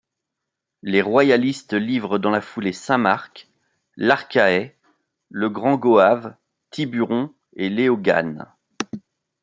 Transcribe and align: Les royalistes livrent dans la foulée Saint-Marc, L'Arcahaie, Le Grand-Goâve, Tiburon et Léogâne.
Les 0.81 1.03
royalistes 1.03 1.73
livrent 1.73 2.17
dans 2.17 2.31
la 2.31 2.41
foulée 2.41 2.73
Saint-Marc, 2.73 3.47
L'Arcahaie, 3.97 4.75
Le 5.29 5.47
Grand-Goâve, 5.47 6.35
Tiburon 6.71 7.35
et 7.55 7.69
Léogâne. 7.69 8.47